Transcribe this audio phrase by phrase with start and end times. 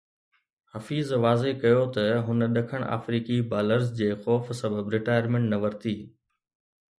[0.75, 5.95] حفيظ واضح ڪيو ته هن ڏکڻ آفريڪي بالرز جي خوف سبب رٽائرمينٽ نه ورتي